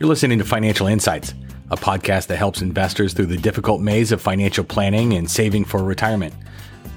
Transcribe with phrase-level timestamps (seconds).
[0.00, 1.34] You're listening to Financial Insights,
[1.72, 5.82] a podcast that helps investors through the difficult maze of financial planning and saving for
[5.82, 6.32] retirement.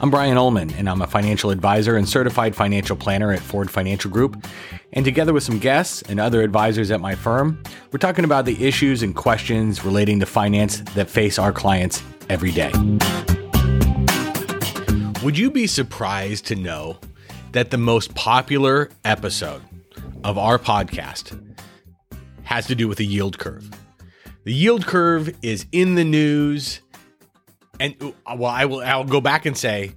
[0.02, 4.12] I'm Brian Ullman, and I'm a financial advisor and certified financial planner at Ford Financial
[4.12, 4.46] Group.
[4.94, 8.64] And together with some guests and other advisors at my firm, we're talking about the
[8.64, 12.72] issues and questions relating to finance that face our clients every day.
[15.24, 17.00] Would you be surprised to know
[17.54, 19.64] that the most popular episode
[20.24, 21.51] of our podcast
[22.52, 23.70] has to do with the yield curve.
[24.44, 26.82] The yield curve is in the news.
[27.80, 29.94] And uh, well, I will I'll go back and say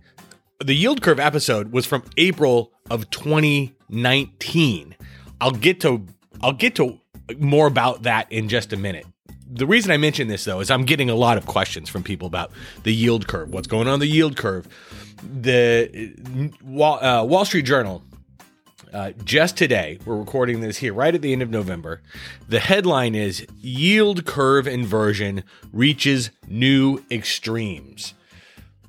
[0.61, 4.95] the yield curve episode was from April of 2019.
[5.41, 6.07] I'll get to
[6.43, 7.01] I'll get to
[7.39, 9.07] more about that in just a minute.
[9.51, 12.29] The reason I mention this though is I'm getting a lot of questions from people
[12.29, 12.53] about
[12.85, 13.51] the yield curve.
[13.53, 14.69] What's going on the yield curve?
[15.41, 16.15] The
[16.81, 18.03] uh, Wall Street Journal
[18.93, 22.03] uh, just today, we're recording this here right at the end of November.
[22.49, 28.15] The headline is Yield Curve Inversion Reaches New Extremes.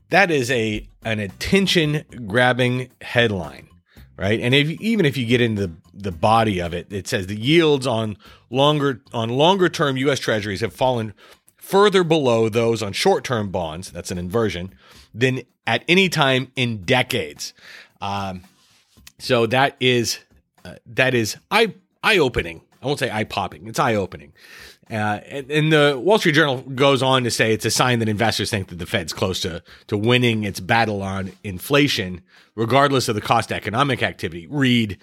[0.09, 3.69] That is a an attention grabbing headline,
[4.17, 4.39] right?
[4.39, 7.39] And if, even if you get into the, the body of it, it says the
[7.39, 8.17] yields on
[8.49, 10.19] longer on longer term U.S.
[10.19, 11.13] Treasuries have fallen
[11.57, 13.91] further below those on short term bonds.
[13.91, 14.73] That's an inversion
[15.13, 17.53] than at any time in decades.
[18.01, 18.43] Um,
[19.17, 20.19] so that is
[20.63, 22.61] uh, that is eye eye opening.
[22.81, 23.67] I won't say eye popping.
[23.67, 24.33] It's eye opening.
[24.89, 28.07] Uh, and, and, the Wall Street Journal goes on to say it's a sign that
[28.07, 32.21] investors think that the Fed's close to to winning its battle on inflation,
[32.53, 34.45] regardless of the cost economic activity.
[34.45, 34.99] Read,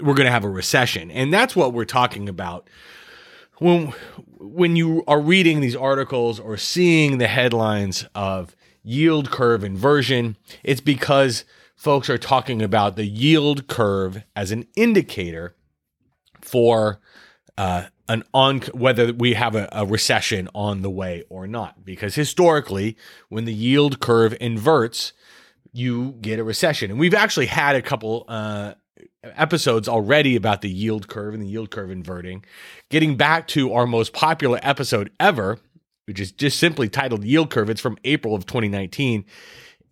[0.00, 2.68] we're going to have a recession, and that's what we're talking about
[3.58, 3.94] when
[4.38, 10.36] when you are reading these articles or seeing the headlines of yield curve inversion.
[10.62, 11.44] It's because
[11.82, 15.52] folks are talking about the yield curve as an indicator
[16.40, 17.00] for
[17.58, 21.84] uh, an on whether we have a, a, recession on the way or not.
[21.84, 22.96] Because historically,
[23.30, 25.12] when the yield curve inverts,
[25.72, 28.24] you get a recession, and we've actually had a couple.
[28.28, 28.74] Uh,
[29.24, 32.44] episodes already about the yield curve and the yield curve inverting.
[32.90, 35.60] Getting back to our most popular episode ever,
[36.06, 39.24] which is just simply titled Yield Curve, it's from April of 2019.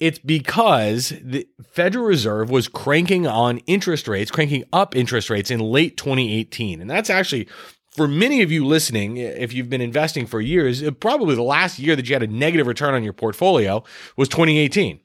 [0.01, 5.61] It's because the Federal Reserve was cranking on interest rates, cranking up interest rates in
[5.61, 6.81] late 2018.
[6.81, 7.49] And that's actually
[7.95, 11.97] for many of you listening, if you've been investing for years, probably the last year
[11.97, 13.83] that you had a negative return on your portfolio
[14.17, 15.01] was 2018.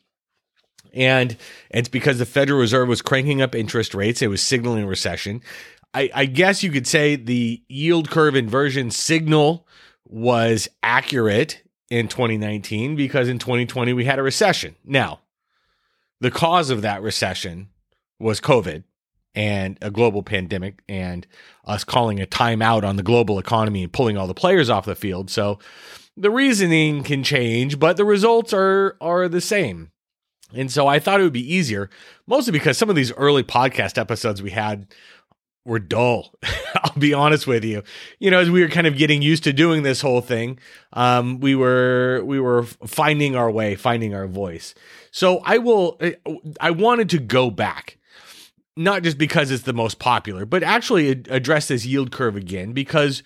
[0.94, 1.36] And
[1.72, 5.42] it's because the Federal Reserve was cranking up interest rates, it was signaling recession.
[5.94, 9.68] I, I guess you could say the yield curve inversion signal
[10.06, 14.76] was accurate in 2019 because in 2020 we had a recession.
[14.84, 15.22] Now,
[16.22, 17.70] the cause of that recession
[18.20, 18.84] was COVID
[19.36, 21.28] and a global pandemic and
[21.66, 24.96] us calling a timeout on the global economy and pulling all the players off the
[24.96, 25.30] field.
[25.30, 25.60] So
[26.16, 29.92] the reasoning can change, but the results are are the same.
[30.54, 31.90] And so I thought it would be easier,
[32.28, 34.88] mostly because some of these early podcast episodes we had
[35.66, 36.34] were dull.
[36.84, 37.84] I'll be honest with you.
[38.20, 40.60] You know, as we were kind of getting used to doing this whole thing,
[40.94, 44.76] um, we were we were finding our way, finding our voice.
[45.12, 46.00] So I will.
[46.60, 47.98] I wanted to go back,
[48.78, 53.24] not just because it's the most popular, but actually address this yield curve again because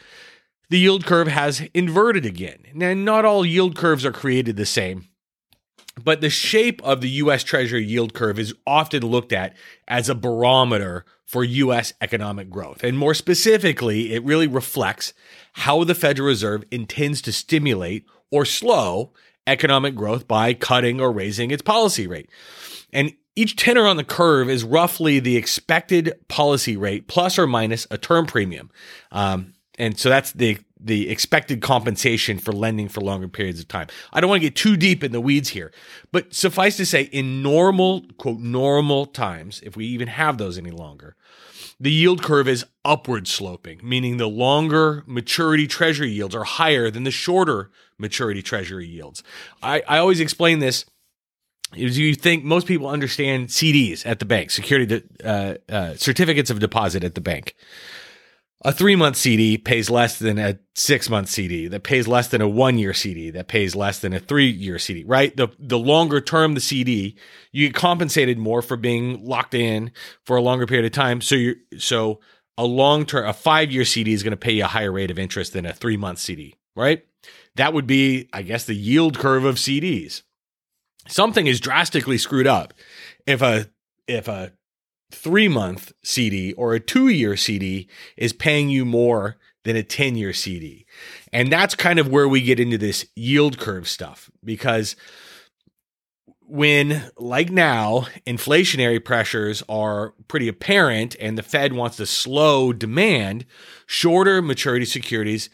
[0.70, 2.64] the yield curve has inverted again.
[2.80, 5.10] And not all yield curves are created the same.
[6.04, 9.56] But the shape of the US Treasury yield curve is often looked at
[9.88, 12.84] as a barometer for US economic growth.
[12.84, 15.14] And more specifically, it really reflects
[15.54, 19.14] how the Federal Reserve intends to stimulate or slow
[19.46, 22.30] economic growth by cutting or raising its policy rate.
[22.92, 27.88] And each tenor on the curve is roughly the expected policy rate plus or minus
[27.90, 28.70] a term premium.
[29.12, 33.88] Um, and so that's the the expected compensation for lending for longer periods of time.
[34.14, 35.72] I don't want to get too deep in the weeds here,
[36.12, 40.72] but suffice to say, in normal, quote, normal times, if we even have those any
[40.72, 41.16] longer,
[41.80, 47.04] the yield curve is upward sloping, meaning the longer maturity treasury yields are higher than
[47.04, 49.24] the shorter maturity treasury yields.
[49.62, 50.86] I, I always explain this.
[51.76, 56.60] Is you think most people understand CDs at the bank, security uh, uh, certificates of
[56.60, 57.56] deposit at the bank
[58.66, 62.42] a three month CD pays less than a six month CD that pays less than
[62.42, 65.36] a one year CD that pays less than a three year CD, right?
[65.36, 67.16] The, the longer term the CD,
[67.52, 69.92] you get compensated more for being locked in
[70.26, 71.22] for a longer period of time.
[71.22, 72.20] So you so
[72.58, 75.12] a long term, a five year CD is going to pay you a higher rate
[75.12, 77.06] of interest than a three month CD, right?
[77.56, 80.24] That would be, I guess, the yield curve of CDs.
[81.08, 82.74] Something is drastically screwed up
[83.26, 83.70] if a
[84.08, 84.52] if a
[85.12, 90.16] three month CD or a two year CD is paying you more than a 10
[90.16, 90.86] year CD.
[91.34, 94.96] And that's kind of where we get into this yield curve stuff because
[96.42, 103.46] when, like now, inflationary pressures are pretty apparent and the Fed wants to slow demand,
[103.86, 105.50] shorter maturity securities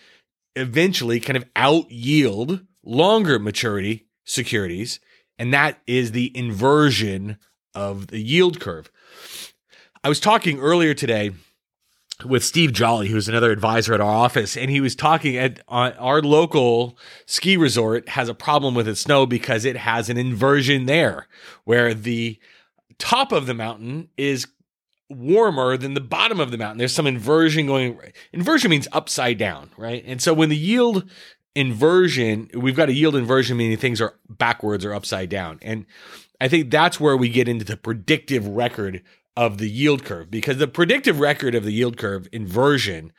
[0.56, 5.02] eventually kind of out yield longer maturity securities.
[5.38, 7.38] And that is the inversion
[7.74, 8.90] of the yield curve.
[10.04, 11.32] I was talking earlier today
[12.24, 15.92] with Steve Jolly, who's another advisor at our office, and he was talking at uh,
[15.98, 20.86] our local ski resort has a problem with its snow because it has an inversion
[20.86, 21.28] there,
[21.66, 22.40] where the
[22.98, 24.48] top of the mountain is
[25.10, 26.78] warmer than the bottom of the mountain.
[26.78, 28.00] There's some inversion going.
[28.32, 30.04] Inversion means upside down, right?
[30.08, 31.10] And so when the yield
[31.54, 35.86] inversion, we've got a yield inversion meaning things are backwards or upside down, and
[36.40, 39.02] I think that's where we get into the predictive record
[39.38, 43.12] of the yield curve because the predictive record of the yield curve inversion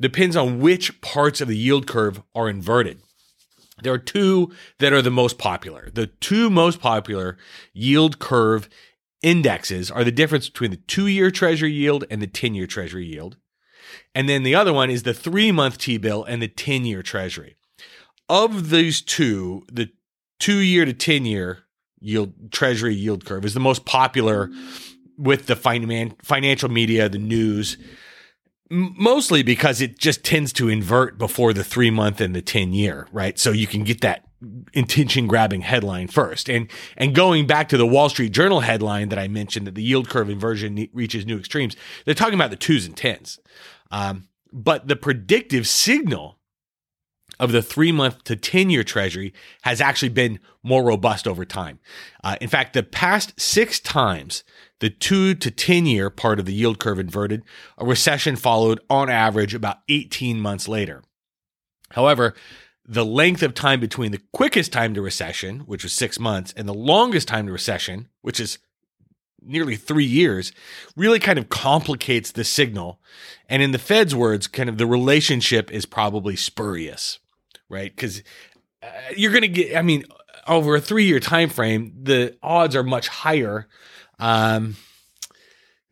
[0.00, 3.00] depends on which parts of the yield curve are inverted.
[3.82, 5.90] There are two that are the most popular.
[5.92, 7.36] The two most popular
[7.72, 8.68] yield curve
[9.22, 13.06] indexes are the difference between the two year treasury yield and the 10 year treasury
[13.06, 13.36] yield.
[14.14, 17.02] And then the other one is the three month T bill and the 10 year
[17.02, 17.56] treasury.
[18.28, 19.90] Of these two, the
[20.38, 21.64] two year to 10 year
[22.02, 24.50] yield treasury yield curve is the most popular
[25.16, 27.76] with the finan- financial media, the news,
[28.70, 33.06] mostly because it just tends to invert before the three month and the 10 year,
[33.12, 33.38] right?
[33.38, 34.24] So you can get that
[34.72, 36.48] intention grabbing headline first.
[36.48, 39.82] And and going back to the Wall Street Journal headline that I mentioned that the
[39.82, 43.38] yield curve inversion reaches new extremes, they're talking about the twos and tens.
[43.90, 46.38] Um, but the predictive signal
[47.38, 49.32] of the three month to 10 year treasury
[49.62, 51.78] has actually been more robust over time.
[52.22, 54.44] Uh, in fact, the past six times
[54.80, 57.42] the two to 10 year part of the yield curve inverted,
[57.78, 61.02] a recession followed on average about 18 months later.
[61.90, 62.34] However,
[62.84, 66.68] the length of time between the quickest time to recession, which was six months, and
[66.68, 68.58] the longest time to recession, which is
[69.40, 70.52] nearly three years,
[70.96, 73.00] really kind of complicates the signal.
[73.48, 77.20] And in the Fed's words, kind of the relationship is probably spurious
[77.72, 77.94] right?
[77.94, 78.22] Because
[78.82, 78.86] uh,
[79.16, 80.04] you're going to get, I mean,
[80.46, 83.66] over a three year time frame, the odds are much higher
[84.18, 84.76] um,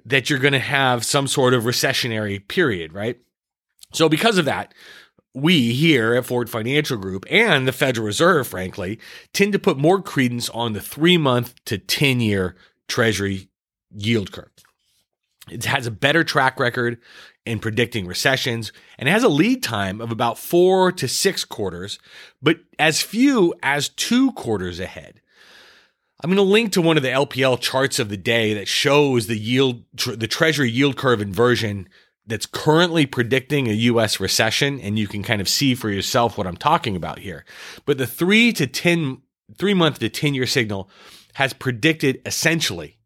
[0.05, 3.19] that you're going to have some sort of recessionary period, right?
[3.93, 4.73] So, because of that,
[5.35, 8.99] we here at Ford Financial Group and the Federal Reserve, frankly,
[9.33, 12.57] tend to put more credence on the three month to 10 year
[12.89, 13.49] Treasury
[13.91, 14.51] yield curve.
[15.51, 16.99] It has a better track record
[17.47, 21.99] in predicting recessions and it has a lead time of about four to six quarters,
[22.43, 25.21] but as few as two quarters ahead.
[26.23, 29.27] I'm going to link to one of the LPL charts of the day that shows
[29.27, 31.89] the yield, the treasury yield curve inversion
[32.27, 34.81] that's currently predicting a US recession.
[34.81, 37.47] And you can kind of see for yourself what I'm talking about here.
[37.87, 39.23] But the three to 10,
[39.57, 40.91] three month to 10 year signal
[41.35, 42.99] has predicted essentially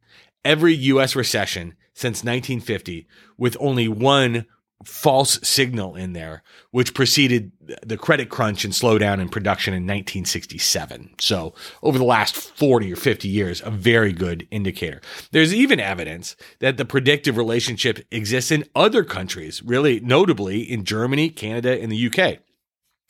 [0.45, 3.07] every US recession since 1950
[3.39, 4.47] with only one
[4.85, 7.53] false signal in there, which preceded
[7.83, 11.15] the credit crunch and slowdown in production in 1967.
[11.19, 15.01] So, over the last 40 or 50 years, a very good indicator.
[15.33, 21.31] There's even evidence that the predictive relationship exists in other countries, really notably in Germany,
[21.31, 22.41] Canada, and the UK.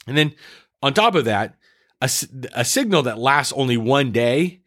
[0.07, 0.35] And then
[0.83, 1.57] on top of that,
[2.01, 2.11] a,
[2.55, 4.61] a signal that lasts only one day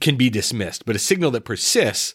[0.00, 2.14] can be dismissed, but a signal that persists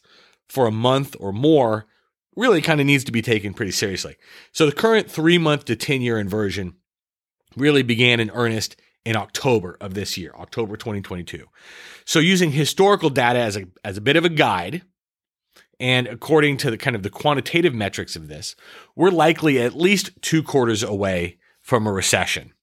[0.53, 1.88] for a month or more
[2.36, 4.15] really kind of needs to be taken pretty seriously.
[4.51, 6.75] So the current three month to 10 year inversion
[7.55, 11.48] really began in earnest in October of this year, October 2022.
[12.05, 14.83] So using historical data as a, as a bit of a guide,
[15.79, 18.55] and according to the kind of the quantitative metrics of this,
[18.95, 22.53] we're likely at least two quarters away from a recession.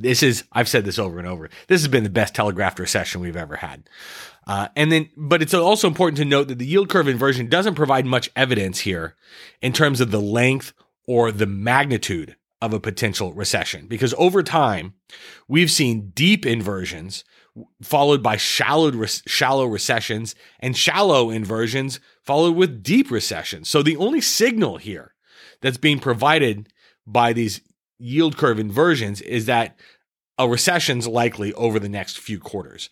[0.00, 1.48] This is, I've said this over and over.
[1.68, 3.88] This has been the best telegraphed recession we've ever had.
[4.46, 7.74] Uh, and then, but it's also important to note that the yield curve inversion doesn't
[7.74, 9.14] provide much evidence here
[9.62, 10.72] in terms of the length
[11.06, 14.94] or the magnitude of a potential recession, because over time,
[15.48, 17.24] we've seen deep inversions
[17.82, 23.68] followed by shallow, shallow recessions and shallow inversions followed with deep recessions.
[23.68, 25.14] So the only signal here
[25.60, 26.68] that's being provided
[27.06, 27.60] by these
[27.98, 29.78] yield curve inversions is that
[30.36, 32.90] a recession's likely over the next few quarters.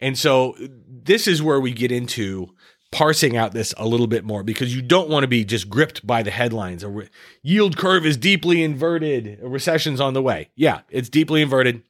[0.00, 2.54] And so this is where we get into
[2.90, 6.06] parsing out this a little bit more because you don't want to be just gripped
[6.06, 6.82] by the headlines.
[6.82, 7.08] A re-
[7.42, 9.40] yield curve is deeply inverted.
[9.42, 10.50] A recession's on the way.
[10.56, 11.82] Yeah, it's deeply inverted.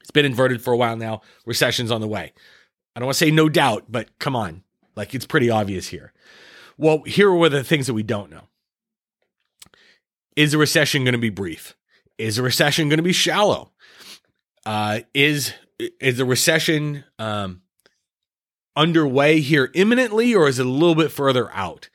[0.00, 1.20] It's been inverted for a while now.
[1.46, 2.32] Recession's on the way.
[2.96, 4.64] I don't want to say no doubt, but come on.
[4.96, 6.12] Like it's pretty obvious here.
[6.76, 8.48] Well, here are the things that we don't know.
[10.34, 11.76] is a recession going to be brief?
[12.18, 13.70] Is a recession going to be shallow?
[14.66, 15.54] Uh, is
[16.00, 17.62] is the recession um,
[18.76, 21.88] underway here imminently, or is it a little bit further out?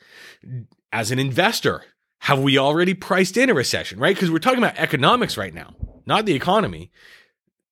[0.91, 1.83] As an investor,
[2.19, 3.99] have we already priced in a recession?
[3.99, 5.75] Right, because we're talking about economics right now,
[6.05, 6.91] not the economy.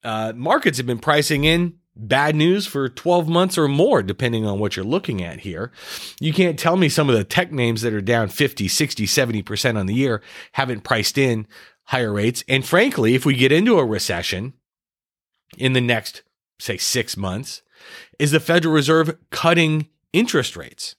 [0.03, 4.60] Uh, markets have been pricing in bad news for 12 months or more, depending on
[4.60, 5.72] what you're looking at here.
[6.19, 9.79] You can't tell me some of the tech names that are down 50, 60, 70%
[9.79, 10.22] on the year
[10.53, 11.48] haven't priced in
[11.86, 12.43] higher rates.
[12.48, 14.53] And frankly, if we get into a recession
[15.57, 16.23] in the next,
[16.59, 17.61] say, six months,
[18.19, 20.95] is the Federal Reserve cutting interest rates?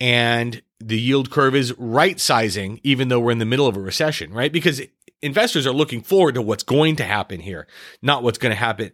[0.00, 3.80] And the yield curve is right sizing, even though we're in the middle of a
[3.80, 4.52] recession, right?
[4.52, 4.80] Because
[5.20, 7.66] investors are looking forward to what's going to happen here,
[8.00, 8.92] not what's going to happen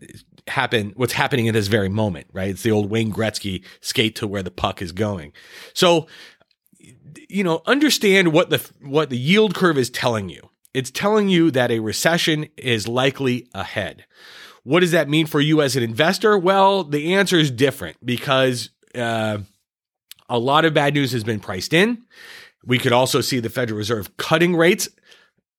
[0.48, 2.50] happen what's happening at this very moment, right?
[2.50, 5.32] It's the old Wayne Gretzky skate to where the puck is going.
[5.74, 6.06] So
[7.28, 10.50] you know, understand what the what the yield curve is telling you.
[10.74, 14.04] It's telling you that a recession is likely ahead.
[14.66, 16.36] What does that mean for you as an investor?
[16.36, 19.38] Well, the answer is different because uh,
[20.28, 22.02] a lot of bad news has been priced in.
[22.64, 24.88] We could also see the Federal Reserve cutting rates.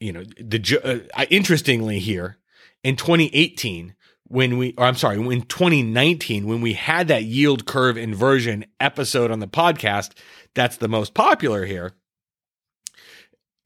[0.02, 2.38] You know, the uh, interestingly here
[2.84, 3.96] in 2018,
[4.26, 9.32] when we, or I'm sorry, in 2019, when we had that yield curve inversion episode
[9.32, 10.18] on the podcast,
[10.54, 11.94] that's the most popular here.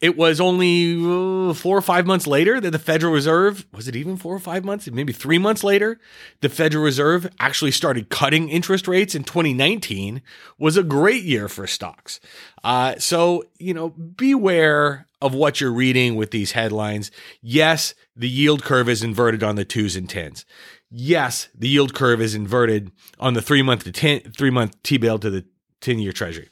[0.02, 3.96] It was only uh, four or five months later that the Federal Reserve, was it
[3.96, 4.90] even four or five months?
[4.90, 6.00] Maybe three months later,
[6.42, 10.24] the Federal Reserve actually started cutting interest rates in 2019
[10.58, 12.20] was a great year for stocks.
[12.64, 17.12] Uh, so, you know, beware of what you're reading with these headlines.
[17.40, 20.46] Yes, the yield curve is inverted on the twos and tens.
[20.90, 24.98] Yes, the yield curve is inverted on the three month to ten, three month T
[24.98, 25.46] bill to the
[25.82, 26.50] 10 year treasury.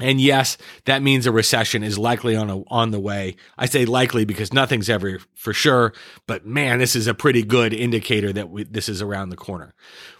[0.00, 3.36] And yes, that means a recession is likely on a, on the way.
[3.58, 5.92] I say likely because nothing's ever for sure,
[6.26, 9.74] but man, this is a pretty good indicator that we, this is around the corner.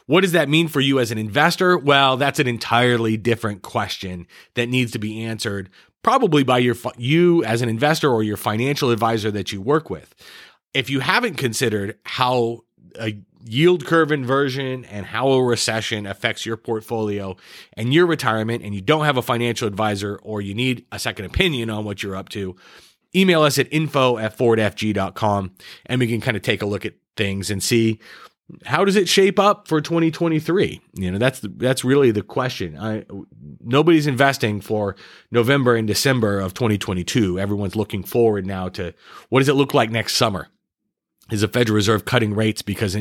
[0.06, 1.78] What does that mean for you as an investor?
[1.78, 5.70] Well, that's an entirely different question that needs to be answered
[6.02, 10.14] probably by your you as an investor or your financial advisor that you work with.
[10.72, 12.60] If you haven't considered how
[12.98, 17.36] a yield curve inversion and how a recession affects your portfolio
[17.74, 21.24] and your retirement, and you don't have a financial advisor or you need a second
[21.24, 22.56] opinion on what you're up to,
[23.14, 25.52] email us at info at fordfg.com
[25.86, 27.98] and we can kind of take a look at things and see
[28.64, 32.76] how does it shape up for 2023 you know that's the, that's really the question.
[32.78, 33.04] I,
[33.60, 34.96] nobody's investing for
[35.30, 38.94] november and december of 2022 everyone's looking forward now to
[39.28, 40.48] what does it look like next summer?
[41.30, 42.96] Is the federal reserve cutting rates because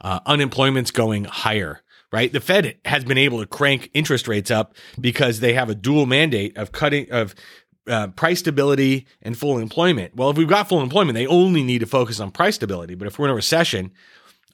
[0.00, 1.80] uh, unemployment's going higher,
[2.12, 2.32] right?
[2.32, 6.06] The Fed has been able to crank interest rates up because they have a dual
[6.06, 7.34] mandate of cutting of
[7.86, 10.16] uh, price stability and full employment.
[10.16, 12.94] Well, if we've got full employment, they only need to focus on price stability.
[12.94, 13.92] But if we're in a recession,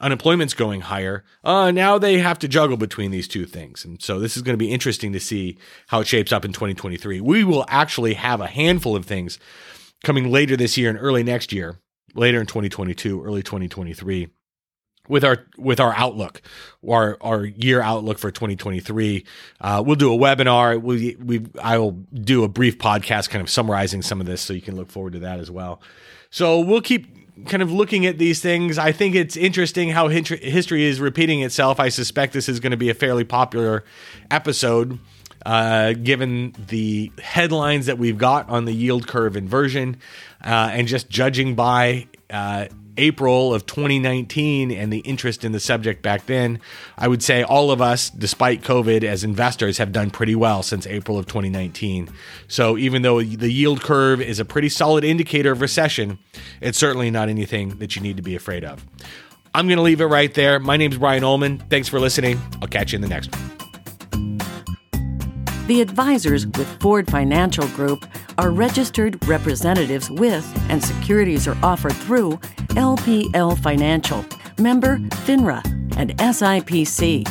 [0.00, 1.24] unemployment's going higher.
[1.44, 3.84] Uh, now they have to juggle between these two things.
[3.84, 6.52] And so this is going to be interesting to see how it shapes up in
[6.52, 7.20] 2023.
[7.20, 9.38] We will actually have a handful of things
[10.02, 11.78] coming later this year and early next year,
[12.14, 14.28] later in 2022, early 2023
[15.10, 16.40] with our with our outlook,
[16.88, 19.24] our our year outlook for 2023.
[19.60, 20.80] Uh, we'll do a webinar.
[20.80, 24.54] We we I will do a brief podcast, kind of summarizing some of this, so
[24.54, 25.82] you can look forward to that as well.
[26.30, 28.78] So we'll keep kind of looking at these things.
[28.78, 31.80] I think it's interesting how history is repeating itself.
[31.80, 33.84] I suspect this is going to be a fairly popular
[34.30, 34.98] episode.
[35.44, 39.96] Uh, given the headlines that we've got on the yield curve inversion,
[40.44, 42.66] uh, and just judging by uh,
[43.00, 46.60] April of 2019 and the interest in the subject back then,
[46.98, 50.86] I would say all of us, despite COVID, as investors, have done pretty well since
[50.86, 52.10] April of 2019.
[52.46, 56.18] So even though the yield curve is a pretty solid indicator of recession,
[56.60, 58.86] it's certainly not anything that you need to be afraid of.
[59.54, 60.60] I'm going to leave it right there.
[60.60, 61.58] My name is Brian Ullman.
[61.70, 62.38] Thanks for listening.
[62.60, 63.60] I'll catch you in the next one.
[65.66, 68.04] The advisors with Ford Financial Group
[68.38, 74.24] are registered representatives with, and securities are offered through LPL Financial,
[74.58, 75.64] member FINRA,
[75.96, 77.26] and SIPC.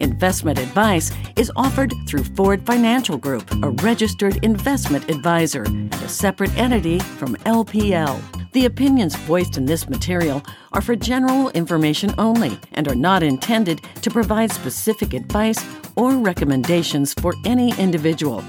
[0.00, 6.56] Investment advice is offered through Ford Financial Group, a registered investment advisor, and a separate
[6.56, 8.20] entity from LPL.
[8.52, 13.80] The opinions voiced in this material are for general information only and are not intended
[14.02, 15.64] to provide specific advice
[15.96, 18.44] or recommendations for any individual.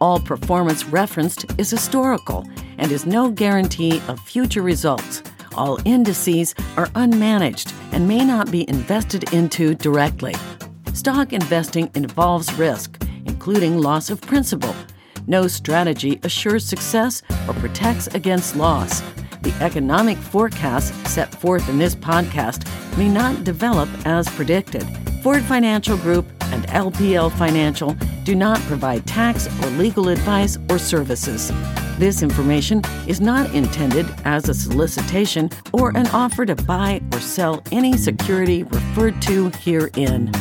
[0.00, 2.46] All performance referenced is historical
[2.78, 5.22] and is no guarantee of future results.
[5.58, 10.36] All indices are unmanaged and may not be invested into directly.
[10.92, 14.72] Stock investing involves risk, including loss of principal
[15.26, 19.00] No strategy assures success or protects against loss.
[19.42, 22.64] The economic forecasts set forth in this podcast
[22.96, 24.86] may not develop as predicted.
[25.24, 31.50] Ford Financial Group and LPL Financial do not provide tax or legal advice or services.
[31.98, 37.60] This information is not intended as a solicitation or an offer to buy or sell
[37.72, 40.32] any security referred to herein.